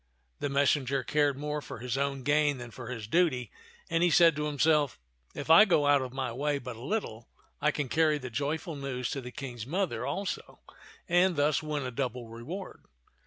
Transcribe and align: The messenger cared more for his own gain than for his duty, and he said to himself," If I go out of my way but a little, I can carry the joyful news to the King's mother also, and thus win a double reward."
The 0.39 0.49
messenger 0.49 1.03
cared 1.03 1.37
more 1.37 1.61
for 1.61 1.77
his 1.77 1.95
own 1.95 2.23
gain 2.23 2.57
than 2.57 2.71
for 2.71 2.87
his 2.89 3.05
duty, 3.05 3.51
and 3.87 4.01
he 4.01 4.09
said 4.09 4.35
to 4.35 4.45
himself," 4.47 4.99
If 5.35 5.51
I 5.51 5.63
go 5.63 5.85
out 5.85 6.01
of 6.01 6.11
my 6.11 6.31
way 6.31 6.57
but 6.57 6.75
a 6.75 6.81
little, 6.81 7.29
I 7.61 7.69
can 7.69 7.87
carry 7.87 8.17
the 8.17 8.31
joyful 8.31 8.75
news 8.75 9.11
to 9.11 9.21
the 9.21 9.29
King's 9.31 9.67
mother 9.67 10.03
also, 10.03 10.61
and 11.07 11.35
thus 11.35 11.61
win 11.61 11.83
a 11.85 11.91
double 11.91 12.29
reward." 12.29 12.81